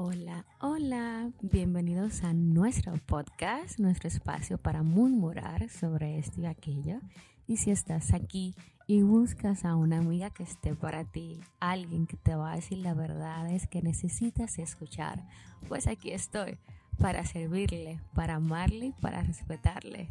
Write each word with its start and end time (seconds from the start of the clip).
Hola, 0.00 0.46
hola, 0.60 1.32
bienvenidos 1.42 2.22
a 2.22 2.32
nuestro 2.32 2.94
podcast, 3.04 3.80
nuestro 3.80 4.06
espacio 4.06 4.56
para 4.56 4.84
murmurar 4.84 5.68
sobre 5.70 6.20
esto 6.20 6.40
y 6.40 6.46
aquello. 6.46 7.00
Y 7.48 7.56
si 7.56 7.72
estás 7.72 8.14
aquí 8.14 8.54
y 8.86 9.02
buscas 9.02 9.64
a 9.64 9.74
una 9.74 9.98
amiga 9.98 10.30
que 10.30 10.44
esté 10.44 10.76
para 10.76 11.04
ti, 11.04 11.40
alguien 11.58 12.06
que 12.06 12.16
te 12.16 12.36
va 12.36 12.52
a 12.52 12.54
decir 12.54 12.78
la 12.78 12.94
verdad 12.94 13.50
es 13.50 13.66
que 13.66 13.82
necesitas 13.82 14.60
escuchar, 14.60 15.26
pues 15.66 15.88
aquí 15.88 16.12
estoy 16.12 16.60
para 16.96 17.26
servirle, 17.26 18.00
para 18.14 18.36
amarle 18.36 18.94
para 19.00 19.24
respetarle. 19.24 20.10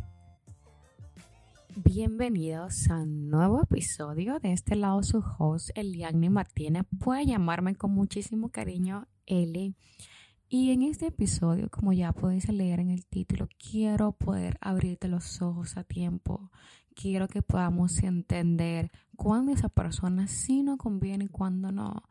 Bienvenidos 1.77 2.89
a 2.89 2.97
un 2.97 3.29
nuevo 3.29 3.61
episodio. 3.63 4.39
De 4.39 4.51
este 4.51 4.75
lado 4.75 5.01
su 5.01 5.23
host, 5.39 5.69
Eliani 5.75 6.29
Martínez. 6.29 6.83
Puede 6.99 7.25
llamarme 7.25 7.75
con 7.75 7.91
muchísimo 7.91 8.49
cariño 8.49 9.07
Eli. 9.27 9.75
Y 10.49 10.71
en 10.71 10.81
este 10.81 11.07
episodio, 11.07 11.69
como 11.69 11.91
ya 11.91 12.13
podéis 12.13 12.47
leer 12.49 12.79
en 12.79 12.89
el 12.89 13.05
título, 13.05 13.49
quiero 13.59 14.13
poder 14.13 14.57
abrirte 14.61 15.09
los 15.09 15.41
ojos 15.41 15.75
a 15.75 15.83
tiempo. 15.83 16.51
Quiero 16.95 17.27
que 17.27 17.41
podamos 17.41 18.01
entender 18.01 18.91
cuándo 19.15 19.51
esa 19.51 19.69
persona 19.69 20.27
sí 20.27 20.63
nos 20.63 20.77
conviene 20.77 21.25
y 21.25 21.27
cuándo 21.27 21.71
no. 21.71 22.03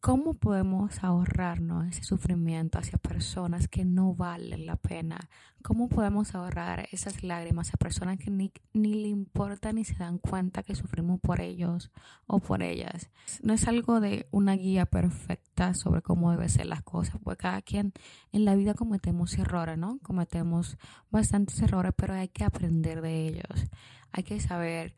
¿Cómo 0.00 0.34
podemos 0.34 1.02
ahorrarnos 1.02 1.88
ese 1.88 2.04
sufrimiento 2.04 2.78
hacia 2.78 2.98
personas 2.98 3.66
que 3.66 3.84
no 3.84 4.14
valen 4.14 4.64
la 4.64 4.76
pena? 4.76 5.18
¿Cómo 5.60 5.88
podemos 5.88 6.36
ahorrar 6.36 6.88
esas 6.92 7.24
lágrimas 7.24 7.74
a 7.74 7.78
personas 7.78 8.16
que 8.16 8.30
ni, 8.30 8.52
ni 8.72 8.94
le 8.94 9.08
importa 9.08 9.72
ni 9.72 9.84
se 9.84 9.96
dan 9.96 10.18
cuenta 10.18 10.62
que 10.62 10.76
sufrimos 10.76 11.18
por 11.20 11.40
ellos 11.40 11.90
o 12.28 12.38
por 12.38 12.62
ellas? 12.62 13.10
No 13.42 13.52
es 13.52 13.66
algo 13.66 14.00
de 14.00 14.28
una 14.30 14.54
guía 14.54 14.86
perfecta 14.86 15.74
sobre 15.74 16.00
cómo 16.00 16.30
deben 16.30 16.48
ser 16.48 16.66
las 16.66 16.82
cosas, 16.82 17.16
porque 17.20 17.42
cada 17.42 17.62
quien 17.62 17.92
en 18.30 18.44
la 18.44 18.54
vida 18.54 18.74
cometemos 18.74 19.36
errores, 19.36 19.78
¿no? 19.78 19.98
Cometemos 20.04 20.78
bastantes 21.10 21.60
errores, 21.60 21.92
pero 21.96 22.14
hay 22.14 22.28
que 22.28 22.44
aprender 22.44 23.02
de 23.02 23.26
ellos. 23.26 23.66
Hay 24.12 24.22
que 24.22 24.38
saber 24.38 24.94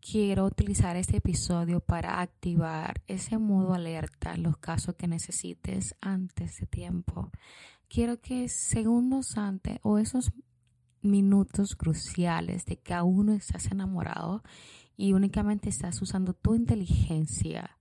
quiero 0.00 0.44
utilizar 0.46 0.96
este 0.96 1.18
episodio 1.18 1.80
para 1.80 2.20
activar 2.20 3.02
ese 3.06 3.38
modo 3.38 3.74
alerta 3.74 4.36
los 4.36 4.56
casos 4.58 4.94
que 4.96 5.08
necesites 5.08 5.94
antes 6.00 6.58
de 6.58 6.66
tiempo. 6.66 7.30
Quiero 7.88 8.20
que 8.20 8.48
segundos 8.48 9.36
antes 9.36 9.78
o 9.82 9.98
esos 9.98 10.32
minutos 11.02 11.76
cruciales 11.76 12.64
de 12.66 12.76
que 12.78 12.94
aún 12.94 13.26
no 13.26 13.32
estás 13.32 13.70
enamorado 13.70 14.42
y 14.96 15.12
únicamente 15.12 15.68
estás 15.68 16.00
usando 16.02 16.34
tu 16.34 16.54
inteligencia 16.54 17.76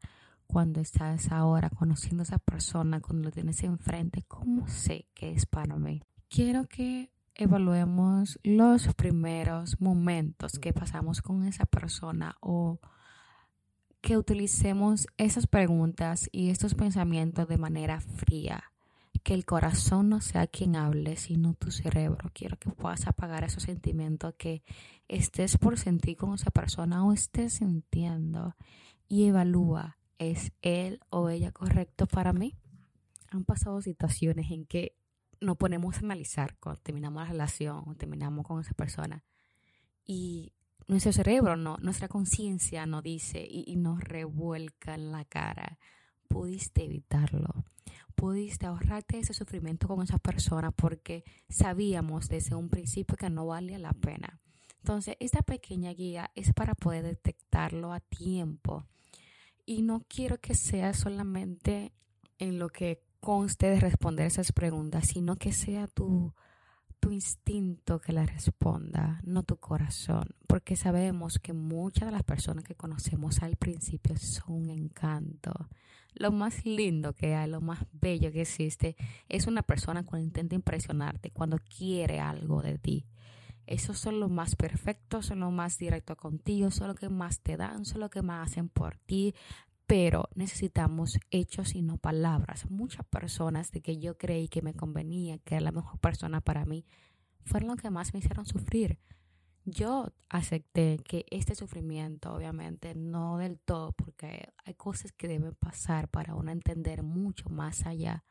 cuando 0.48 0.80
estás 0.80 1.32
ahora 1.32 1.70
conociendo 1.70 2.22
a 2.22 2.24
esa 2.24 2.40
persona, 2.40 3.02
cuando 3.02 3.26
lo 3.26 3.32
tienes 3.32 3.62
enfrente, 3.64 4.24
¿cómo 4.28 4.68
sé 4.68 5.08
que 5.14 5.32
es 5.32 5.46
para 5.46 5.76
mí? 5.78 6.02
Quiero 6.28 6.66
que 6.68 7.12
evaluemos 7.44 8.38
los 8.44 8.94
primeros 8.96 9.80
momentos 9.80 10.60
que 10.60 10.74
pasamos 10.74 11.22
con 11.22 11.46
esa 11.46 11.66
persona 11.66 12.36
o 12.42 12.80
que 14.02 14.18
utilicemos 14.18 15.08
esas 15.18 15.48
preguntas 15.48 16.30
y 16.32 16.50
estos 16.50 16.76
pensamientos 16.76 17.48
de 17.48 17.58
manera 17.58 18.02
fría. 18.02 18.64
Que 19.24 19.34
el 19.34 19.46
corazón 19.46 20.10
no 20.10 20.22
sea 20.22 20.48
quien 20.48 20.76
hable, 20.76 21.18
sino 21.18 21.54
tu 21.54 21.72
cerebro. 21.72 22.30
Quiero 22.34 22.58
que 22.58 22.72
puedas 22.72 23.08
apagar 23.08 23.44
esos 23.44 23.64
sentimientos 23.64 24.34
que 24.38 24.64
estés 25.08 25.58
por 25.58 25.78
sentir 25.78 26.18
con 26.18 26.34
esa 26.36 26.52
persona 26.52 27.06
o 27.06 27.14
estés 27.14 27.54
sintiendo 27.54 28.56
y 29.08 29.26
evalúa, 29.26 29.98
¿es 30.20 30.52
él 30.62 31.00
o 31.10 31.30
ella 31.30 31.52
correcto 31.52 32.06
para 32.06 32.32
mí? 32.32 32.56
Han 33.32 33.44
pasado 33.44 33.82
situaciones 33.82 34.52
en 34.52 34.66
que 34.66 34.99
nos 35.42 35.58
ponemos 35.58 35.96
a 35.96 36.00
analizar 36.00 36.58
cuando 36.60 36.82
terminamos 36.82 37.24
la 37.24 37.30
relación 37.30 37.96
terminamos 37.96 38.46
con 38.46 38.62
esa 38.62 38.74
persona 38.74 39.24
y 40.06 40.54
nuestro 40.90 41.14
cerebro, 41.14 41.56
no, 41.56 41.78
nuestra 41.78 42.08
conciencia 42.08 42.88
nos 42.88 43.04
dice 43.04 43.46
y, 43.48 43.64
y, 43.68 43.76
nos 43.76 44.04
revuelca 44.04 44.96
en 44.96 45.12
la 45.12 45.24
cara, 45.24 45.78
pudiste 46.28 46.84
evitarlo, 46.84 47.64
pudiste 48.16 48.66
ahorrarte 48.66 49.20
ese 49.20 49.36
sufrimiento 49.36 49.88
con 49.88 50.02
esa 50.02 50.18
persona 50.18 50.72
porque 50.72 51.24
sabíamos 51.48 52.28
desde 52.28 52.56
un 52.56 52.70
principio 52.70 53.16
que 53.18 53.30
no 53.30 53.46
valía 53.46 53.78
la 53.78 53.94
pena. 53.94 54.42
Entonces, 54.80 55.16
esta 55.20 55.44
pequeña 55.44 55.92
guía 55.94 56.32
es 56.34 56.54
para 56.54 56.74
poder 56.74 57.04
detectarlo 57.04 57.94
a 57.94 58.00
tiempo 58.00 58.88
y 59.68 59.84
no 59.84 60.04
quiero 60.10 60.40
que 60.40 60.56
sea 60.56 60.96
solamente 60.96 61.94
en 62.40 62.58
lo 62.58 62.70
que 62.70 63.04
conste 63.20 63.68
de 63.70 63.80
responder 63.80 64.28
esas 64.28 64.52
preguntas, 64.52 65.08
sino 65.08 65.36
que 65.36 65.52
sea 65.52 65.88
tu, 65.88 66.34
tu 67.00 67.12
instinto 67.12 68.00
que 68.00 68.14
la 68.14 68.26
responda, 68.26 69.22
no 69.24 69.44
tu 69.44 69.58
corazón, 69.58 70.30
porque 70.48 70.76
sabemos 70.76 71.40
que 71.40 71.54
muchas 71.54 72.08
de 72.08 72.12
las 72.12 72.24
personas 72.24 72.64
que 72.64 72.76
conocemos 72.76 73.42
al 73.42 73.56
principio 73.56 74.18
son 74.18 74.64
un 74.64 74.70
encanto. 74.70 75.70
Lo 76.14 76.32
más 76.32 76.66
lindo 76.66 77.14
que 77.14 77.36
hay, 77.36 77.50
lo 77.50 77.62
más 77.62 77.80
bello 77.92 78.32
que 78.32 78.42
existe, 78.42 78.96
es 79.28 79.48
una 79.48 79.62
persona 79.62 80.04
cuando 80.04 80.26
intenta 80.26 80.56
impresionarte, 80.56 81.32
cuando 81.32 81.58
quiere 81.60 82.20
algo 82.20 82.62
de 82.62 82.78
ti. 82.78 83.06
Esos 83.68 84.00
son 84.00 84.20
los 84.20 84.32
más 84.32 84.56
perfectos, 84.56 85.28
son 85.28 85.42
los 85.42 85.52
más 85.52 85.78
directos 85.78 86.18
contigo, 86.18 86.72
son 86.72 86.88
los 86.88 86.98
que 86.98 87.08
más 87.08 87.40
te 87.42 87.56
dan, 87.56 87.86
son 87.86 88.02
los 88.02 88.10
que 88.10 88.24
más 88.24 88.50
hacen 88.50 88.68
por 88.68 88.98
ti, 88.98 89.36
pero 89.90 90.30
necesitamos 90.36 91.18
hechos 91.32 91.74
y 91.74 91.82
no 91.82 91.98
palabras. 91.98 92.70
Muchas 92.70 93.04
personas 93.08 93.72
de 93.72 93.82
que 93.82 93.98
yo 93.98 94.20
creí 94.20 94.48
que 94.48 94.62
me 94.62 94.76
convenía, 94.76 95.40
que 95.40 95.56
era 95.56 95.64
la 95.64 95.72
mejor 95.72 96.00
persona 96.00 96.42
para 96.42 96.64
mí, 96.64 96.86
fueron 97.44 97.70
los 97.70 97.78
que 97.78 97.90
más 97.90 98.14
me 98.14 98.20
hicieron 98.20 98.46
sufrir. 98.46 99.00
Yo 99.66 100.14
acepté 100.30 101.00
que 101.04 101.26
este 101.32 101.56
sufrimiento, 101.56 102.32
obviamente, 102.32 102.94
no 102.94 103.40
del 103.40 103.58
todo, 103.58 103.94
porque 103.94 104.54
hay 104.64 104.76
cosas 104.76 105.12
que 105.12 105.28
deben 105.28 105.56
pasar 105.56 106.08
para 106.08 106.36
uno 106.36 106.52
entender 106.52 107.02
mucho 107.02 107.50
más 107.50 107.88
allá, 107.88 108.24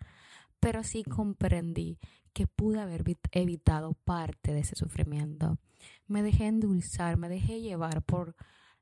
pero 0.61 0.85
sí 0.85 1.03
comprendí 1.03 1.99
que 2.35 2.47
pude 2.47 2.81
haber 2.81 3.03
evitado 3.33 3.95
parte 3.95 4.53
de 4.53 4.61
ese 4.61 4.77
sufrimiento. 4.77 5.59
Me 6.07 6.23
dejé 6.23 6.47
endulzar, 6.47 7.17
me 7.17 7.29
dejé 7.29 7.61
llevar 7.61 8.03
por 8.03 8.37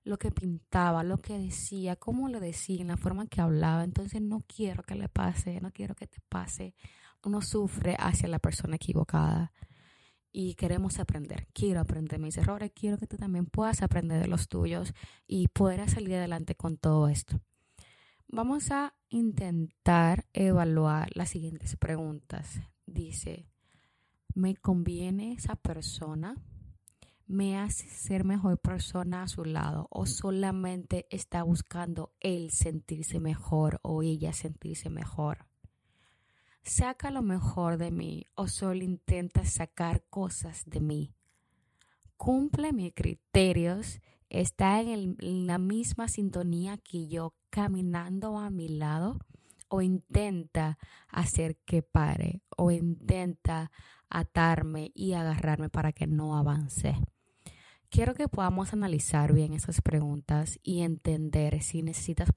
lo 0.06 0.18
que 0.18 0.30
pintaba, 0.30 1.02
lo 1.02 1.18
que 1.18 1.36
decía, 1.36 1.96
cómo 1.96 2.28
lo 2.28 2.38
decía, 2.38 2.80
en 2.80 2.86
la 2.86 2.96
forma 2.96 3.26
que 3.26 3.40
hablaba. 3.40 3.82
Entonces 3.82 4.22
no 4.22 4.44
quiero 4.46 4.84
que 4.84 4.94
le 4.94 5.08
pase, 5.08 5.60
no 5.60 5.72
quiero 5.72 5.96
que 5.96 6.06
te 6.06 6.20
pase. 6.28 6.74
Uno 7.24 7.42
sufre 7.42 7.96
hacia 7.98 8.28
la 8.28 8.38
persona 8.38 8.76
equivocada 8.76 9.52
y 10.30 10.54
queremos 10.54 11.00
aprender. 11.00 11.48
Quiero 11.52 11.80
aprender 11.80 12.20
mis 12.20 12.36
errores, 12.36 12.70
quiero 12.72 12.98
que 12.98 13.08
tú 13.08 13.16
también 13.16 13.46
puedas 13.46 13.82
aprender 13.82 14.22
de 14.22 14.28
los 14.28 14.46
tuyos 14.46 14.94
y 15.26 15.48
poder 15.48 15.90
salir 15.90 16.14
adelante 16.14 16.54
con 16.54 16.76
todo 16.76 17.08
esto. 17.08 17.40
Vamos 18.28 18.70
a 18.70 18.94
intentar 19.08 20.24
evaluar 20.32 21.10
las 21.16 21.30
siguientes 21.30 21.76
preguntas. 21.76 22.60
Dice, 22.86 23.48
¿me 24.34 24.54
conviene 24.54 25.32
esa 25.32 25.56
persona? 25.56 26.36
Me 27.26 27.58
hace 27.58 27.88
ser 27.88 28.24
mejor 28.24 28.58
persona 28.58 29.22
a 29.22 29.28
su 29.28 29.44
lado 29.44 29.88
o 29.90 30.06
solamente 30.06 31.06
está 31.10 31.42
buscando 31.42 32.12
él 32.20 32.50
sentirse 32.50 33.18
mejor 33.18 33.80
o 33.82 34.02
ella 34.02 34.32
sentirse 34.32 34.90
mejor. 34.90 35.46
Saca 36.62 37.10
lo 37.10 37.22
mejor 37.22 37.78
de 37.78 37.90
mí 37.90 38.26
o 38.34 38.48
solo 38.48 38.82
intenta 38.82 39.44
sacar 39.44 40.04
cosas 40.08 40.64
de 40.66 40.80
mí. 40.80 41.14
Cumple 42.16 42.72
mis 42.72 42.92
criterios, 42.94 44.00
está 44.30 44.80
en, 44.80 45.16
en 45.20 45.46
la 45.46 45.58
misma 45.58 46.08
sintonía 46.08 46.78
que 46.78 47.08
yo 47.08 47.34
caminando 47.50 48.38
a 48.38 48.50
mi 48.50 48.68
lado 48.68 49.18
o 49.68 49.82
intenta 49.82 50.78
hacer 51.08 51.56
que 51.64 51.82
pare 51.82 52.42
o 52.56 52.70
intenta 52.70 53.70
atarme 54.08 54.92
y 54.94 55.12
agarrarme 55.12 55.68
para 55.68 55.92
que 55.92 56.06
no 56.06 56.36
avance. 56.36 56.96
Quiero 57.96 58.12
que 58.12 58.28
podamos 58.28 58.74
analizar 58.74 59.32
bien 59.32 59.54
esas 59.54 59.80
preguntas 59.80 60.60
y 60.62 60.82
entender 60.82 61.62
si 61.62 61.80
necesitas 61.80 62.28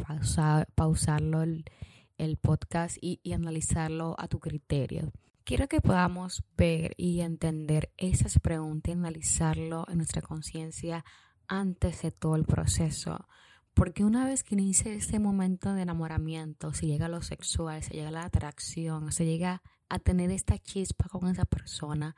pausarlo 0.73 1.43
el, 1.43 2.37
podcast 2.37 2.95
y, 3.01 3.19
analizarlo 3.33 4.15
a 4.17 4.29
tu 4.29 4.39
criterio. 4.39 5.11
Quiero 5.43 5.67
que 5.67 5.81
podamos 5.81 6.45
ver 6.55 6.93
y 6.95 7.19
entender 7.19 7.91
esas 7.97 8.39
preguntas 8.39 8.91
y 8.91 8.97
analizarlo 8.97 9.85
en 9.89 9.97
nuestra 9.97 10.21
conciencia 10.21 11.03
antes 11.49 12.03
de 12.03 12.11
todo 12.11 12.37
el 12.37 12.45
proceso. 12.45 13.27
Porque 13.73 14.05
una 14.05 14.23
vez 14.23 14.45
que 14.45 14.55
inicia 14.55 14.93
este 14.93 15.19
momento 15.19 15.73
de 15.73 15.81
enamoramiento, 15.81 16.71
se 16.71 16.87
llega 16.87 17.09
lo 17.09 17.21
sexual, 17.21 17.83
se 17.83 17.95
llega 17.95 18.11
la 18.11 18.23
atracción, 18.23 19.11
se 19.11 19.25
llega 19.25 19.61
a 19.89 19.99
tener 19.99 20.31
esta 20.31 20.57
chispa 20.57 21.09
con 21.09 21.27
esa 21.29 21.43
persona, 21.43 22.15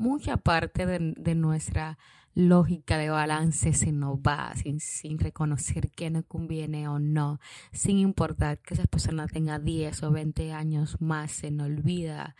mucha 0.00 0.38
parte 0.38 0.86
de, 0.86 1.34
nuestra 1.34 1.98
lógica 2.34 2.96
de 2.96 3.10
balance 3.10 3.72
se 3.72 3.92
nos 3.92 4.18
va 4.18 4.54
sin, 4.54 4.80
sin 4.80 5.18
reconocer 5.18 5.90
qué 5.90 6.10
nos 6.10 6.24
conviene 6.26 6.88
o 6.88 6.98
no, 6.98 7.40
sin 7.72 7.98
importar 7.98 8.58
que 8.58 8.74
esa 8.74 8.84
persona 8.84 9.26
tenga 9.26 9.58
10 9.58 10.02
o 10.04 10.10
20 10.10 10.52
años 10.52 11.00
más, 11.00 11.32
se 11.32 11.50
nos 11.50 11.66
olvida 11.66 12.36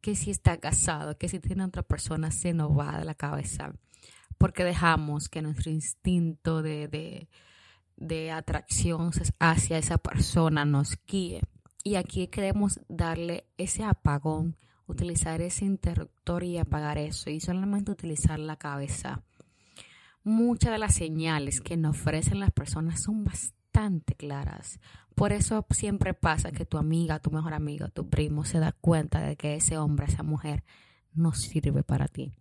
que 0.00 0.16
si 0.16 0.30
está 0.30 0.58
casado, 0.58 1.16
que 1.16 1.28
si 1.28 1.38
tiene 1.38 1.64
otra 1.64 1.82
persona, 1.82 2.30
se 2.30 2.52
nos 2.52 2.76
va 2.76 2.98
de 2.98 3.04
la 3.04 3.14
cabeza, 3.14 3.72
porque 4.36 4.64
dejamos 4.64 5.28
que 5.28 5.42
nuestro 5.42 5.70
instinto 5.70 6.62
de, 6.62 6.88
de, 6.88 7.28
de 7.96 8.32
atracción 8.32 9.12
hacia 9.38 9.78
esa 9.78 9.98
persona 9.98 10.64
nos 10.64 10.98
guíe. 11.06 11.40
Y 11.84 11.94
aquí 11.94 12.28
queremos 12.28 12.80
darle 12.88 13.46
ese 13.56 13.84
apagón, 13.84 14.56
utilizar 14.86 15.40
ese 15.40 15.64
interruptor 15.64 16.42
y 16.42 16.58
apagar 16.58 16.98
eso 16.98 17.30
y 17.30 17.40
solamente 17.40 17.92
utilizar 17.92 18.38
la 18.38 18.56
cabeza 18.56 19.22
muchas 20.24 20.72
de 20.72 20.78
las 20.78 20.94
señales 20.94 21.60
que 21.60 21.76
nos 21.76 21.98
ofrecen 21.98 22.40
las 22.40 22.52
personas 22.52 23.02
son 23.02 23.24
bastante 23.24 24.14
claras. 24.14 24.78
Por 25.14 25.32
eso 25.32 25.66
siempre 25.70 26.14
pasa 26.14 26.52
que 26.52 26.64
tu 26.64 26.78
amiga, 26.78 27.18
tu 27.18 27.30
mejor 27.30 27.54
amigo, 27.54 27.88
tu 27.88 28.08
primo 28.08 28.44
se 28.44 28.58
da 28.58 28.72
cuenta 28.72 29.20
de 29.20 29.36
que 29.36 29.54
ese 29.54 29.76
hombre, 29.78 30.06
esa 30.06 30.22
mujer 30.22 30.64
no 31.14 31.32
sirve 31.32 31.82
para 31.82 32.08
ti. 32.08 32.32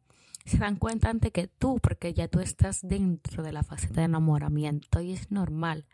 Se 0.45 0.57
dan 0.57 0.75
cuenta 0.75 1.10
antes 1.10 1.31
que 1.31 1.48
tú, 1.48 1.80
porque 1.81 2.13
ya 2.13 2.28
tú 2.28 2.39
estás 2.39 2.80
dentro 2.81 3.44
de 3.44 3.51
la 3.51 3.63
faceta 3.63 4.01
de 4.01 4.06
enamoramiento 4.06 5.01
y 5.01 5.12
es 5.13 5.31
normal. 5.31 5.86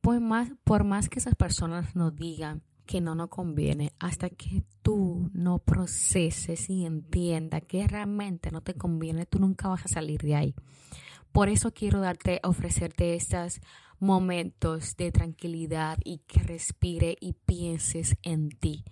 Por 0.00 0.20
más, 0.20 0.50
por 0.64 0.84
más 0.84 1.08
que 1.08 1.18
esas 1.18 1.34
personas 1.34 1.96
nos 1.96 2.14
digan 2.14 2.62
que 2.86 3.00
no 3.00 3.14
nos 3.14 3.28
conviene, 3.28 3.92
hasta 3.98 4.28
que 4.30 4.64
tú 4.82 5.30
no 5.32 5.58
proceses 5.58 6.68
y 6.68 6.84
entiendas 6.84 7.62
que 7.66 7.86
realmente 7.86 8.50
no 8.50 8.60
te 8.60 8.74
conviene, 8.74 9.26
tú 9.26 9.38
nunca 9.38 9.68
vas 9.68 9.84
a 9.84 9.88
salir 9.88 10.20
de 10.22 10.34
ahí. 10.34 10.54
Por 11.32 11.48
eso 11.48 11.72
quiero 11.72 12.00
darte, 12.00 12.40
ofrecerte 12.42 13.14
estos 13.14 13.60
momentos 13.98 14.96
de 14.96 15.12
tranquilidad 15.12 15.98
y 16.04 16.18
que 16.18 16.40
respire 16.40 17.16
y 17.20 17.32
pienses 17.32 18.16
en 18.22 18.50
ti. 18.50 18.84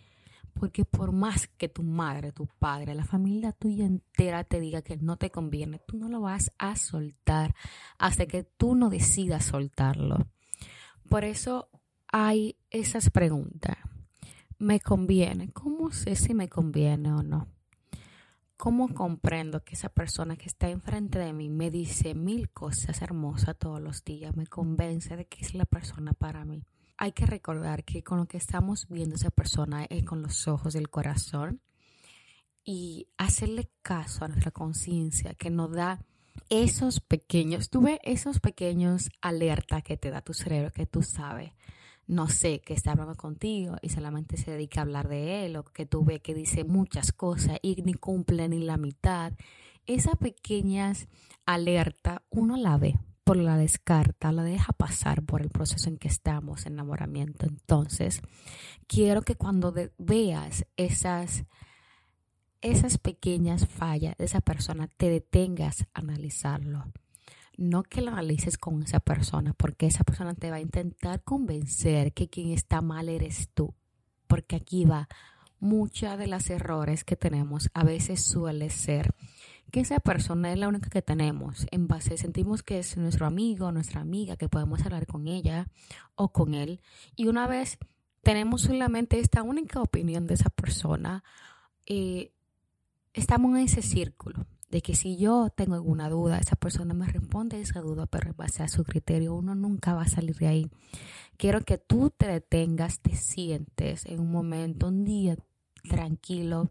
Porque 0.54 0.84
por 0.84 1.12
más 1.12 1.48
que 1.48 1.68
tu 1.68 1.82
madre, 1.82 2.32
tu 2.32 2.46
padre, 2.46 2.94
la 2.94 3.04
familia 3.04 3.52
tuya 3.52 3.84
entera 3.84 4.44
te 4.44 4.60
diga 4.60 4.82
que 4.82 4.96
no 4.96 5.16
te 5.16 5.30
conviene, 5.30 5.80
tú 5.86 5.96
no 5.96 6.08
lo 6.08 6.20
vas 6.22 6.52
a 6.58 6.76
soltar 6.76 7.54
hasta 7.98 8.26
que 8.26 8.44
tú 8.44 8.74
no 8.74 8.88
decidas 8.88 9.44
soltarlo. 9.44 10.26
Por 11.08 11.24
eso 11.24 11.68
hay 12.12 12.56
esas 12.70 13.10
preguntas. 13.10 13.76
¿Me 14.58 14.80
conviene? 14.80 15.50
¿Cómo 15.52 15.90
sé 15.90 16.14
si 16.16 16.34
me 16.34 16.48
conviene 16.48 17.12
o 17.12 17.22
no? 17.22 17.48
¿Cómo 18.60 18.92
comprendo 18.92 19.64
que 19.64 19.74
esa 19.74 19.88
persona 19.88 20.36
que 20.36 20.44
está 20.44 20.68
enfrente 20.68 21.18
de 21.18 21.32
mí 21.32 21.48
me 21.48 21.70
dice 21.70 22.14
mil 22.14 22.50
cosas 22.50 23.00
hermosas 23.00 23.56
todos 23.58 23.80
los 23.80 24.04
días, 24.04 24.36
me 24.36 24.46
convence 24.46 25.16
de 25.16 25.24
que 25.24 25.42
es 25.42 25.54
la 25.54 25.64
persona 25.64 26.12
para 26.12 26.44
mí? 26.44 26.62
Hay 26.98 27.12
que 27.12 27.24
recordar 27.24 27.84
que 27.84 28.02
con 28.02 28.18
lo 28.18 28.26
que 28.26 28.36
estamos 28.36 28.86
viendo 28.90 29.14
esa 29.14 29.30
persona 29.30 29.86
es 29.88 30.04
con 30.04 30.20
los 30.20 30.46
ojos 30.46 30.74
del 30.74 30.90
corazón 30.90 31.62
y 32.62 33.08
hacerle 33.16 33.70
caso 33.80 34.26
a 34.26 34.28
nuestra 34.28 34.50
conciencia 34.50 35.32
que 35.32 35.48
nos 35.48 35.72
da 35.72 36.04
esos 36.50 37.00
pequeños, 37.00 37.70
tú 37.70 37.80
ves 37.80 37.98
esos 38.02 38.40
pequeños 38.40 39.08
alertas 39.22 39.82
que 39.82 39.96
te 39.96 40.10
da 40.10 40.20
tu 40.20 40.34
cerebro 40.34 40.70
que 40.70 40.84
tú 40.84 41.02
sabes 41.02 41.54
no 42.10 42.28
sé, 42.28 42.60
que 42.60 42.74
está 42.74 42.90
hablando 42.90 43.14
contigo 43.14 43.76
y 43.82 43.90
solamente 43.90 44.36
se 44.36 44.50
dedica 44.50 44.80
a 44.80 44.82
hablar 44.82 45.08
de 45.08 45.46
él 45.46 45.56
o 45.56 45.64
que 45.64 45.86
tú 45.86 46.04
ves 46.04 46.20
que 46.20 46.34
dice 46.34 46.64
muchas 46.64 47.12
cosas 47.12 47.58
y 47.62 47.82
ni 47.84 47.94
cumple 47.94 48.48
ni 48.48 48.58
la 48.58 48.76
mitad. 48.76 49.32
Esas 49.86 50.16
pequeñas 50.16 51.06
alerta 51.46 52.24
uno 52.28 52.56
la 52.56 52.78
ve, 52.78 52.98
por 53.22 53.36
la 53.36 53.56
descarta, 53.56 54.32
la 54.32 54.42
deja 54.42 54.72
pasar 54.72 55.22
por 55.22 55.40
el 55.40 55.50
proceso 55.50 55.88
en 55.88 55.98
que 55.98 56.08
estamos, 56.08 56.66
enamoramiento. 56.66 57.46
Entonces, 57.46 58.22
quiero 58.88 59.22
que 59.22 59.36
cuando 59.36 59.72
veas 59.96 60.66
esas, 60.76 61.44
esas 62.60 62.98
pequeñas 62.98 63.68
fallas 63.68 64.16
de 64.18 64.24
esa 64.24 64.40
persona, 64.40 64.88
te 64.88 65.10
detengas 65.10 65.82
a 65.94 66.00
analizarlo 66.00 66.92
no 67.60 67.82
que 67.82 68.00
lo 68.00 68.10
analices 68.10 68.56
con 68.56 68.82
esa 68.82 69.00
persona, 69.00 69.52
porque 69.52 69.86
esa 69.86 70.02
persona 70.02 70.34
te 70.34 70.50
va 70.50 70.56
a 70.56 70.60
intentar 70.60 71.22
convencer 71.22 72.14
que 72.14 72.28
quien 72.28 72.52
está 72.52 72.80
mal 72.80 73.08
eres 73.10 73.50
tú. 73.52 73.74
Porque 74.26 74.56
aquí 74.56 74.86
va, 74.86 75.08
muchas 75.58 76.18
de 76.18 76.26
las 76.26 76.48
errores 76.48 77.04
que 77.04 77.16
tenemos 77.16 77.68
a 77.74 77.84
veces 77.84 78.24
suele 78.24 78.70
ser 78.70 79.14
que 79.70 79.80
esa 79.80 80.00
persona 80.00 80.52
es 80.52 80.58
la 80.58 80.68
única 80.68 80.88
que 80.88 81.02
tenemos. 81.02 81.66
En 81.70 81.86
base, 81.86 82.16
sentimos 82.16 82.62
que 82.62 82.78
es 82.78 82.96
nuestro 82.96 83.26
amigo, 83.26 83.70
nuestra 83.72 84.00
amiga, 84.00 84.36
que 84.36 84.48
podemos 84.48 84.82
hablar 84.84 85.06
con 85.06 85.28
ella 85.28 85.68
o 86.14 86.32
con 86.32 86.54
él. 86.54 86.80
Y 87.14 87.28
una 87.28 87.46
vez 87.46 87.78
tenemos 88.22 88.62
solamente 88.62 89.20
esta 89.20 89.42
única 89.42 89.82
opinión 89.82 90.26
de 90.26 90.34
esa 90.34 90.48
persona, 90.48 91.22
eh, 91.84 92.32
estamos 93.12 93.50
en 93.50 93.64
ese 93.64 93.82
círculo 93.82 94.46
de 94.70 94.82
que 94.82 94.94
si 94.94 95.16
yo 95.16 95.50
tengo 95.50 95.74
alguna 95.74 96.08
duda, 96.08 96.38
esa 96.38 96.56
persona 96.56 96.94
me 96.94 97.06
responde 97.06 97.60
esa 97.60 97.80
duda, 97.80 98.06
pero 98.06 98.30
en 98.30 98.36
base 98.36 98.62
a 98.62 98.68
su 98.68 98.84
criterio, 98.84 99.34
uno 99.34 99.54
nunca 99.54 99.94
va 99.94 100.02
a 100.02 100.08
salir 100.08 100.36
de 100.36 100.46
ahí. 100.46 100.70
Quiero 101.36 101.60
que 101.62 101.76
tú 101.76 102.10
te 102.10 102.28
detengas, 102.28 103.00
te 103.00 103.16
sientes 103.16 104.06
en 104.06 104.20
un 104.20 104.30
momento, 104.30 104.88
un 104.88 105.04
día 105.04 105.36
tranquilo, 105.88 106.70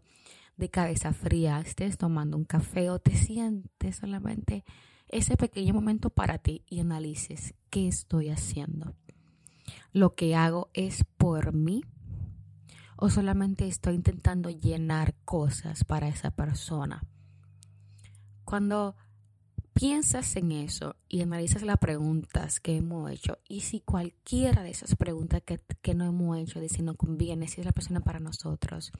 de 0.56 0.70
cabeza 0.70 1.12
fría, 1.12 1.60
estés 1.60 1.98
tomando 1.98 2.36
un 2.36 2.44
café 2.44 2.90
o 2.90 2.98
te 2.98 3.14
sientes 3.14 3.96
solamente 3.96 4.64
ese 5.08 5.36
pequeño 5.36 5.74
momento 5.74 6.10
para 6.10 6.38
ti 6.38 6.64
y 6.68 6.80
analices 6.80 7.54
qué 7.68 7.88
estoy 7.88 8.30
haciendo. 8.30 8.94
Lo 9.92 10.14
que 10.14 10.36
hago 10.36 10.70
es 10.72 11.04
por 11.16 11.52
mí 11.52 11.82
o 12.96 13.10
solamente 13.10 13.66
estoy 13.66 13.94
intentando 13.94 14.50
llenar 14.50 15.14
cosas 15.24 15.84
para 15.84 16.08
esa 16.08 16.30
persona. 16.30 17.02
Cuando 18.50 18.96
piensas 19.74 20.34
en 20.34 20.50
eso 20.50 20.96
y 21.08 21.20
analizas 21.20 21.62
las 21.62 21.78
preguntas 21.78 22.58
que 22.58 22.78
hemos 22.78 23.08
hecho 23.08 23.38
y 23.48 23.60
si 23.60 23.78
cualquiera 23.78 24.64
de 24.64 24.70
esas 24.70 24.96
preguntas 24.96 25.40
que, 25.44 25.94
no 25.94 26.04
hemos 26.04 26.36
hecho, 26.36 26.58
de 26.58 26.68
si 26.68 26.82
no 26.82 26.96
conviene, 26.96 27.46
si 27.46 27.60
es 27.60 27.64
la 27.64 27.70
persona 27.70 28.00
para 28.00 28.18
nosotros, 28.18 28.90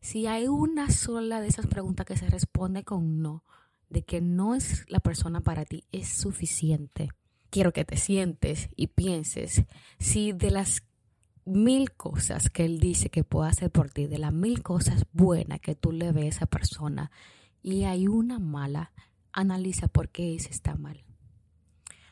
si 0.00 0.28
hay 0.28 0.46
una 0.46 0.88
sola 0.88 1.40
de 1.40 1.48
esas 1.48 1.66
preguntas 1.66 2.06
que 2.06 2.16
se 2.16 2.28
responde 2.28 2.84
con 2.84 3.20
no, 3.20 3.42
de 3.88 4.04
que 4.04 4.20
no 4.20 4.54
es 4.54 4.84
la 4.86 5.00
persona 5.00 5.40
para 5.40 5.64
ti, 5.64 5.82
es 5.90 6.08
suficiente. 6.08 7.08
Quiero 7.50 7.72
que 7.72 7.84
te 7.84 7.96
sientes 7.96 8.68
y 8.76 8.86
pienses 8.86 9.64
si 9.98 10.30
de 10.30 10.52
las 10.52 10.84
mil 11.44 11.90
cosas 11.90 12.50
que 12.50 12.64
él 12.64 12.78
dice 12.78 13.10
que 13.10 13.24
puede 13.24 13.50
hacer 13.50 13.72
por 13.72 13.90
ti, 13.90 14.06
de 14.06 14.18
las 14.18 14.32
mil 14.32 14.62
cosas 14.62 15.06
buenas 15.12 15.58
que 15.58 15.74
tú 15.74 15.90
le 15.90 16.12
ves 16.12 16.24
a 16.24 16.28
esa 16.28 16.46
persona, 16.46 17.10
y 17.62 17.84
hay 17.84 18.08
una 18.08 18.38
mala, 18.38 18.92
analiza 19.32 19.88
por 19.88 20.08
qué 20.08 20.34
ese 20.34 20.50
está 20.50 20.74
mal. 20.74 21.04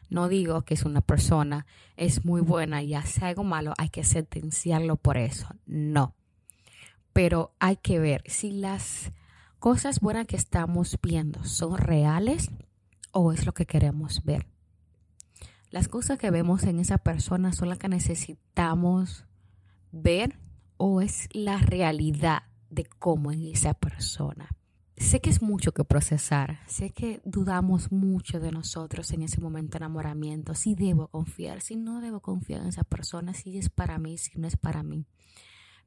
No 0.09 0.29
digo 0.29 0.63
que 0.63 0.75
es 0.75 0.85
una 0.85 1.01
persona, 1.01 1.67
es 1.97 2.25
muy 2.25 2.41
buena 2.41 2.83
y 2.83 2.95
hace 2.95 3.25
algo 3.25 3.45
malo, 3.45 3.75
hay 3.79 3.91
que 3.91 4.03
sentenciarlo 4.03 4.97
por 4.97 5.17
eso. 5.17 5.49
No. 5.67 6.15
Pero 7.13 7.55
hay 7.61 7.77
que 7.77 8.01
ver 8.01 8.23
si 8.27 8.51
las 8.51 9.13
cosas 9.59 10.01
buenas 10.01 10.27
que 10.27 10.37
estamos 10.37 10.99
viendo 11.03 11.45
son 11.45 11.79
reales 11.79 12.51
o 13.13 13.33
es 13.33 13.47
lo 13.47 13.53
que 13.53 13.67
queremos 13.67 14.25
ver. 14.25 14.47
Las 15.71 15.87
cosas 15.87 16.19
que 16.19 16.33
vemos 16.33 16.65
en 16.65 16.81
esa 16.81 16.99
persona 16.99 17.53
son 17.53 17.69
las 17.69 17.79
que 17.79 17.89
necesitamos 17.89 19.27
ver 19.93 20.41
o 20.77 21.01
es 21.01 21.29
la 21.33 21.59
realidad 21.59 22.43
de 22.71 22.85
cómo 22.85 23.31
es 23.31 23.39
esa 23.39 23.75
persona. 23.75 24.49
Sé 25.01 25.21
que 25.21 25.31
es 25.31 25.41
mucho 25.41 25.73
que 25.73 25.83
procesar, 25.83 26.61
sé 26.67 26.91
que 26.91 27.21
dudamos 27.25 27.91
mucho 27.91 28.39
de 28.39 28.53
nosotros 28.53 29.11
en 29.13 29.23
ese 29.23 29.41
momento 29.41 29.73
de 29.73 29.79
enamoramiento, 29.79 30.55
si 30.55 30.75
debo 30.75 31.09
confiar, 31.09 31.63
si 31.63 31.75
no 31.75 32.03
debo 32.03 32.21
confiar 32.21 32.61
en 32.61 32.69
esa 32.69 32.85
persona, 32.85 33.33
si 33.33 33.57
es 33.59 33.71
para 33.71 33.99
mí, 33.99 34.19
si 34.19 34.39
no 34.39 34.47
es 34.47 34.57
para 34.57 34.83
mí. 34.83 35.07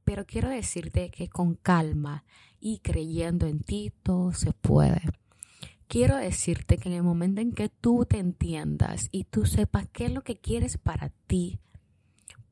Pero 0.04 0.26
quiero 0.26 0.50
decirte 0.50 1.10
que 1.12 1.30
con 1.30 1.54
calma 1.54 2.26
y 2.60 2.80
creyendo 2.80 3.46
en 3.46 3.60
ti 3.60 3.94
todo 4.02 4.34
se 4.34 4.52
puede. 4.52 5.02
Quiero 5.88 6.18
decirte 6.18 6.78
que 6.78 6.90
en 6.90 6.96
el 6.96 7.04
momento 7.04 7.40
en 7.40 7.54
que 7.54 7.70
tú 7.70 8.06
te 8.06 8.18
entiendas 8.18 9.10
y 9.12 9.26
tú 9.26 9.46
sepas 9.46 9.88
qué 9.94 10.08
es 10.08 10.12
lo 10.12 10.24
que 10.24 10.38
quieres 10.38 10.78
para 10.78 11.10
ti, 11.28 11.60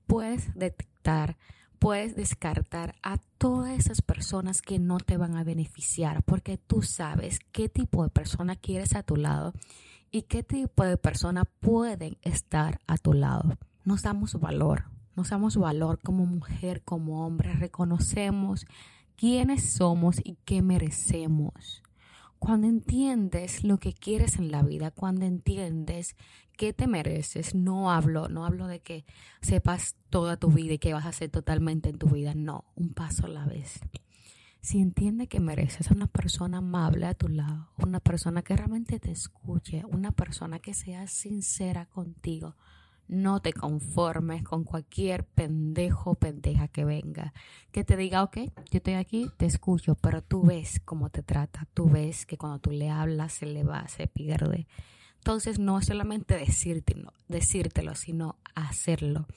puedes 0.06 0.54
detectar 0.54 1.38
puedes 1.82 2.16
descartar 2.16 2.94
a 3.02 3.18
todas 3.40 3.72
esas 3.72 4.04
personas 4.04 4.62
que 4.62 4.78
no 4.78 5.00
te 5.00 5.18
van 5.18 5.36
a 5.36 5.44
beneficiar 5.44 6.22
porque 6.22 6.60
tú 6.60 6.84
sabes 6.84 7.40
qué 7.52 7.70
tipo 7.70 8.04
de 8.04 8.12
persona 8.12 8.56
quieres 8.56 8.94
a 8.96 9.02
tu 9.02 9.16
lado 9.16 9.54
y 10.12 10.22
qué 10.22 10.44
tipo 10.44 10.84
de 10.84 10.98
persona 10.98 11.44
pueden 11.44 12.20
estar 12.22 12.80
a 12.86 12.98
tu 12.98 13.14
lado. 13.14 13.58
Nos 13.84 14.04
damos 14.04 14.40
valor, 14.40 14.92
nos 15.16 15.32
damos 15.32 15.58
valor 15.58 16.00
como 16.04 16.28
mujer, 16.28 16.84
como 16.84 17.26
hombre, 17.26 17.52
reconocemos 17.54 18.68
quiénes 19.16 19.74
somos 19.74 20.22
y 20.24 20.38
qué 20.46 20.62
merecemos. 20.62 21.81
Cuando 22.42 22.66
entiendes 22.66 23.64
lo 23.64 23.78
que 23.78 23.94
quieres 23.94 24.38
en 24.38 24.52
la 24.52 24.64
vida, 24.64 24.90
cuando 24.90 25.26
entiendes 25.26 26.16
qué 26.58 26.74
te 26.74 26.88
mereces, 26.88 27.54
no 27.54 27.92
hablo, 27.92 28.30
no 28.30 28.48
hablo 28.48 28.66
de 28.66 28.80
que 28.80 29.06
sepas 29.44 29.96
toda 30.10 30.38
tu 30.38 30.50
vida 30.50 30.74
y 30.74 30.80
que 30.80 30.92
vas 30.92 31.06
a 31.06 31.10
hacer 31.10 31.30
totalmente 31.30 31.90
en 31.90 32.00
tu 32.00 32.08
vida, 32.08 32.34
no, 32.34 32.66
un 32.74 32.96
paso 32.96 33.28
a 33.28 33.30
la 33.30 33.46
vez. 33.46 33.80
Si 34.60 34.80
entiendes 34.80 35.28
que 35.28 35.40
mereces 35.40 35.92
a 35.92 35.94
una 35.94 36.08
persona 36.08 36.58
amable 36.58 37.06
a 37.06 37.14
tu 37.14 37.28
lado, 37.28 37.70
una 37.78 38.00
persona 38.00 38.42
que 38.42 38.58
realmente 38.58 39.00
te 39.00 39.12
escuche, 39.12 39.84
una 39.86 40.12
persona 40.12 40.58
que 40.58 40.74
sea 40.74 41.06
sincera 41.06 41.86
contigo, 41.86 42.56
no 43.12 43.42
te 43.42 43.52
conformes 43.52 44.42
con 44.42 44.64
cualquier 44.64 45.26
pendejo 45.26 46.16
pendeja 46.16 46.70
que 46.70 46.86
venga. 46.86 47.34
Que 47.72 47.84
te 47.84 47.98
diga, 47.98 48.24
ok, 48.24 48.38
yo 48.38 48.78
estoy 48.78 48.94
aquí, 48.94 49.30
te 49.36 49.46
escucho, 49.46 49.96
pero 49.96 50.22
tú 50.22 50.44
ves 50.44 50.80
cómo 50.86 51.10
te 51.10 51.22
trata. 51.22 51.68
Tú 51.74 51.90
ves 51.90 52.26
que 52.26 52.38
cuando 52.38 52.60
tú 52.60 52.72
le 52.72 52.90
hablas 52.90 53.34
se 53.34 53.46
le 53.46 53.66
va, 53.66 53.86
se 53.90 54.08
pierde. 54.08 54.66
Entonces 55.18 55.60
no 55.60 55.78
es 55.78 55.88
solamente 55.88 56.38
decírtelo, 56.38 57.12
decírtelo, 57.28 57.96
sino 57.96 58.38
hacerlo. 58.56 59.28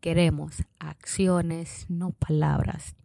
Queremos 0.00 0.64
acciones, 0.80 1.86
no 1.88 2.10
palabras. 2.10 2.96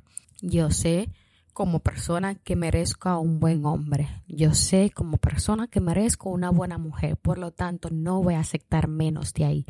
Yo 0.42 0.72
sé 0.72 1.12
como 1.54 1.80
persona 1.80 2.34
que 2.34 2.56
merezco 2.56 3.08
a 3.08 3.20
un 3.20 3.40
buen 3.40 3.68
hombre. 3.68 4.10
Yo 4.28 4.56
sé 4.56 4.90
como 4.90 5.18
persona 5.18 5.68
que 5.68 5.80
merezco 5.80 6.32
una 6.32 6.50
buena 6.50 6.80
mujer. 6.80 7.18
Por 7.18 7.38
lo 7.38 7.52
tanto, 7.52 7.90
no 7.92 8.24
voy 8.24 8.34
a 8.34 8.40
aceptar 8.40 8.88
menos 8.88 9.36
de 9.36 9.46
ahí 9.46 9.66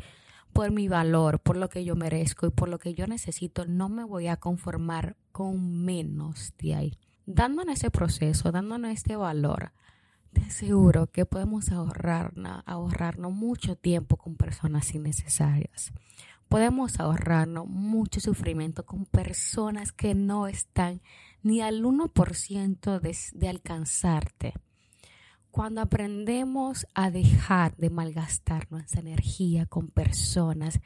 por 0.52 0.70
mi 0.70 0.88
valor, 0.88 1.40
por 1.40 1.56
lo 1.56 1.68
que 1.68 1.84
yo 1.84 1.96
merezco 1.96 2.46
y 2.46 2.50
por 2.50 2.68
lo 2.68 2.78
que 2.78 2.94
yo 2.94 3.06
necesito, 3.06 3.66
no 3.66 3.88
me 3.88 4.04
voy 4.04 4.28
a 4.28 4.36
conformar 4.36 5.16
con 5.32 5.84
menos 5.84 6.52
de 6.58 6.74
ahí. 6.74 6.98
Dándonos 7.26 7.74
ese 7.74 7.90
proceso, 7.90 8.52
dándonos 8.52 8.92
este 8.92 9.16
valor, 9.16 9.72
te 10.32 10.42
aseguro 10.42 11.08
que 11.08 11.26
podemos 11.26 11.70
ahorrarnos, 11.70 12.62
ahorrarnos 12.66 13.32
mucho 13.32 13.76
tiempo 13.76 14.16
con 14.16 14.36
personas 14.36 14.94
innecesarias. 14.94 15.92
Podemos 16.48 17.00
ahorrarnos 17.00 17.66
mucho 17.66 18.20
sufrimiento 18.20 18.84
con 18.84 19.06
personas 19.06 19.92
que 19.92 20.14
no 20.14 20.46
están 20.46 21.00
ni 21.42 21.60
al 21.60 21.82
1% 21.82 23.00
de, 23.00 23.16
de 23.32 23.48
alcanzarte 23.48 24.54
cuando 25.52 25.82
aprendemos 25.82 26.86
a 26.94 27.10
dejar 27.10 27.76
de 27.76 27.90
malgastar 27.90 28.66
nuestra 28.70 29.02
energía 29.02 29.66
con 29.66 29.88
personas 29.88 30.80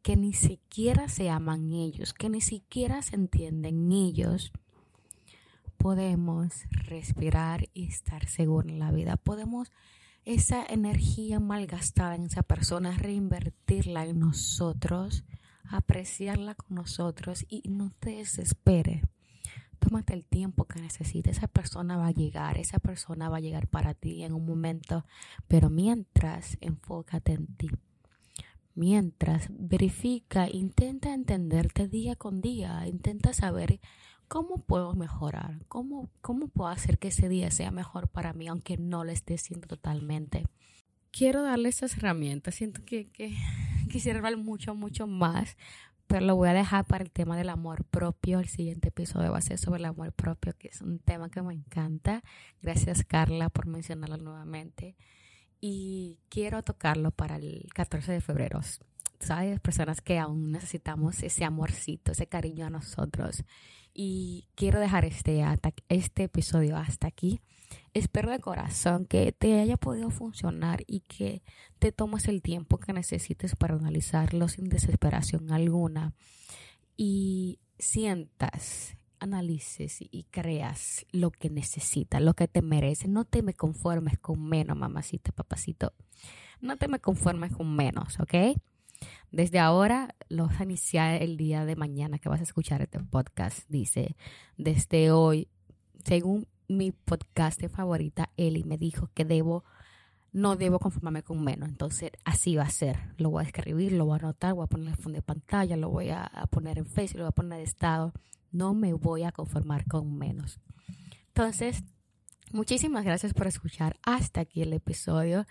que 0.00 0.16
ni 0.16 0.32
siquiera 0.32 1.08
se 1.08 1.28
aman 1.28 1.72
ellos, 1.72 2.14
que 2.14 2.30
ni 2.30 2.40
siquiera 2.40 3.02
se 3.02 3.16
entienden 3.16 3.90
ellos, 3.90 4.52
podemos 5.76 6.52
respirar 6.70 7.68
y 7.74 7.88
estar 7.88 8.28
seguros 8.28 8.70
en 8.70 8.78
la 8.78 8.92
vida. 8.92 9.16
Podemos 9.16 9.72
esa 10.24 10.64
energía 10.64 11.40
malgastada 11.40 12.14
en 12.14 12.26
esa 12.26 12.44
persona 12.44 12.96
reinvertirla 12.96 14.06
en 14.06 14.20
nosotros, 14.20 15.24
apreciarla 15.64 16.54
con 16.54 16.76
nosotros 16.76 17.44
y 17.48 17.68
no 17.68 17.90
te 17.98 18.10
desesperes 18.10 19.02
tómate 19.82 20.14
el 20.14 20.24
tiempo 20.24 20.64
que 20.64 20.80
necesites. 20.80 21.38
Esa 21.38 21.48
persona 21.48 21.96
va 21.96 22.06
a 22.06 22.12
llegar, 22.12 22.56
esa 22.56 22.78
persona 22.78 23.28
va 23.28 23.38
a 23.38 23.40
llegar 23.40 23.66
para 23.66 23.94
ti 23.94 24.22
en 24.22 24.32
un 24.32 24.46
momento, 24.46 25.04
pero 25.48 25.70
mientras 25.70 26.56
enfócate 26.60 27.32
en 27.32 27.46
ti. 27.56 27.70
Mientras 28.74 29.48
verifica, 29.50 30.48
intenta 30.48 31.12
entenderte 31.12 31.88
día 31.88 32.16
con 32.16 32.40
día, 32.40 32.86
intenta 32.86 33.34
saber 33.34 33.80
cómo 34.28 34.58
puedo 34.62 34.94
mejorar, 34.94 35.58
cómo, 35.68 36.08
cómo 36.22 36.48
puedo 36.48 36.70
hacer 36.70 36.98
que 36.98 37.08
ese 37.08 37.28
día 37.28 37.50
sea 37.50 37.70
mejor 37.70 38.08
para 38.08 38.32
mí, 38.32 38.48
aunque 38.48 38.78
no 38.78 39.04
lo 39.04 39.12
esté 39.12 39.36
siendo 39.36 39.66
totalmente. 39.66 40.46
Quiero 41.10 41.42
darle 41.42 41.68
esas 41.68 41.98
herramientas, 41.98 42.54
siento 42.54 42.82
que, 42.84 43.10
que 43.10 43.36
quisiera 43.90 44.20
hablar 44.20 44.38
mucho, 44.38 44.74
mucho 44.74 45.06
más, 45.06 45.58
pero 46.12 46.26
lo 46.26 46.36
voy 46.36 46.50
a 46.50 46.52
dejar 46.52 46.84
para 46.84 47.02
el 47.02 47.10
tema 47.10 47.38
del 47.38 47.48
amor 47.48 47.84
propio. 47.84 48.38
El 48.38 48.48
siguiente 48.48 48.88
episodio 48.88 49.32
va 49.32 49.38
a 49.38 49.40
ser 49.40 49.56
sobre 49.56 49.78
el 49.78 49.86
amor 49.86 50.12
propio, 50.12 50.52
que 50.58 50.68
es 50.68 50.82
un 50.82 50.98
tema 50.98 51.30
que 51.30 51.40
me 51.40 51.54
encanta. 51.54 52.22
Gracias 52.60 53.02
Carla 53.02 53.48
por 53.48 53.66
mencionarlo 53.66 54.18
nuevamente. 54.18 54.94
Y 55.58 56.18
quiero 56.28 56.62
tocarlo 56.62 57.12
para 57.12 57.36
el 57.36 57.66
14 57.72 58.12
de 58.12 58.20
febrero. 58.20 58.60
¿Sabes? 59.22 59.60
Personas 59.60 60.00
que 60.00 60.18
aún 60.18 60.50
necesitamos 60.50 61.22
ese 61.22 61.44
amorcito, 61.44 62.10
ese 62.10 62.26
cariño 62.26 62.66
a 62.66 62.70
nosotros. 62.70 63.44
Y 63.94 64.48
quiero 64.56 64.80
dejar 64.80 65.04
este, 65.04 65.44
este 65.88 66.24
episodio 66.24 66.76
hasta 66.76 67.06
aquí. 67.06 67.40
Espero 67.94 68.30
de 68.30 68.40
corazón 68.40 69.06
que 69.06 69.30
te 69.32 69.60
haya 69.60 69.76
podido 69.76 70.10
funcionar 70.10 70.82
y 70.86 71.00
que 71.00 71.42
te 71.78 71.92
tomes 71.92 72.26
el 72.26 72.42
tiempo 72.42 72.78
que 72.78 72.92
necesites 72.92 73.54
para 73.54 73.74
analizarlo 73.74 74.48
sin 74.48 74.68
desesperación 74.68 75.52
alguna 75.52 76.12
y 76.96 77.60
sientas, 77.78 78.96
analices 79.20 79.98
y 80.00 80.24
creas 80.30 81.06
lo 81.12 81.30
que 81.30 81.48
necesitas, 81.48 82.20
lo 82.20 82.34
que 82.34 82.48
te 82.48 82.60
mereces. 82.60 83.08
No 83.08 83.24
te 83.24 83.42
me 83.42 83.54
conformes 83.54 84.18
con 84.18 84.44
menos, 84.44 84.76
mamacita, 84.76 85.30
papacito. 85.32 85.92
No 86.60 86.76
te 86.76 86.88
me 86.88 86.98
conformes 86.98 87.52
con 87.52 87.74
menos, 87.74 88.18
¿ok? 88.18 88.58
Desde 89.30 89.58
ahora 89.58 90.14
lo 90.28 90.46
vas 90.46 90.60
a 90.60 90.64
iniciar 90.64 91.22
el 91.22 91.36
día 91.36 91.64
de 91.64 91.76
mañana 91.76 92.18
que 92.18 92.28
vas 92.28 92.40
a 92.40 92.44
escuchar 92.44 92.82
este 92.82 92.98
podcast. 93.00 93.68
Dice, 93.68 94.16
desde 94.56 95.10
hoy, 95.10 95.48
según 96.04 96.46
mi 96.68 96.92
podcast 96.92 97.62
favorita, 97.68 98.30
Eli, 98.36 98.64
me 98.64 98.78
dijo 98.78 99.10
que 99.14 99.24
debo, 99.24 99.64
no 100.32 100.56
debo 100.56 100.78
conformarme 100.78 101.22
con 101.22 101.42
menos. 101.42 101.68
Entonces, 101.68 102.12
así 102.24 102.56
va 102.56 102.64
a 102.64 102.70
ser. 102.70 102.98
Lo 103.18 103.30
voy 103.30 103.44
a 103.44 103.46
escribir, 103.46 103.92
lo 103.92 104.06
voy 104.06 104.14
a 104.14 104.22
anotar, 104.22 104.54
voy 104.54 104.64
a 104.64 104.68
poner 104.68 104.88
en 104.88 104.96
fondo 104.96 105.16
de 105.16 105.22
pantalla, 105.22 105.76
lo 105.76 105.90
voy 105.90 106.10
a, 106.10 106.30
poner 106.50 106.78
en 106.78 106.86
Facebook, 106.86 107.18
lo 107.18 107.24
voy 107.24 107.30
a 107.30 107.32
poner 107.32 107.58
de 107.58 107.64
estado. 107.64 108.12
No 108.50 108.74
me 108.74 108.92
voy 108.92 109.24
a 109.24 109.32
conformar 109.32 109.86
con 109.86 110.16
menos. 110.18 110.60
Entonces, 111.28 111.84
muchísimas 112.52 113.04
gracias 113.04 113.32
por 113.34 113.46
escuchar 113.46 113.96
hasta 114.02 114.42
aquí 114.42 114.62
el 114.62 114.72
episodio. 114.72 115.46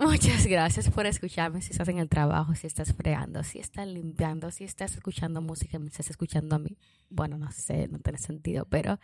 Muchas 0.00 0.46
gracias 0.46 0.90
por 0.90 1.06
escucharme 1.06 1.60
si 1.60 1.72
estás 1.72 1.88
en 1.88 1.98
el 1.98 2.08
trabajo, 2.08 2.54
si 2.54 2.66
estás 2.66 2.94
fregando, 2.94 3.44
si 3.44 3.58
estás 3.58 3.86
limpiando, 3.86 4.50
si 4.50 4.64
estás 4.64 4.94
escuchando 4.94 5.40
música, 5.42 5.78
me 5.78 5.88
estás 5.88 6.10
escuchando 6.10 6.56
a 6.56 6.58
mí. 6.58 6.78
Bueno, 7.10 7.36
no 7.36 7.52
sé, 7.52 7.86
no 7.88 7.98
tiene 7.98 8.18
sentido, 8.18 8.64
pero 8.64 8.98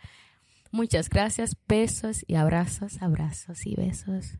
Muchas 0.71 1.09
gracias, 1.09 1.55
besos 1.67 2.23
y 2.27 2.35
abrazos, 2.35 3.01
abrazos 3.01 3.65
y 3.65 3.75
besos. 3.75 4.33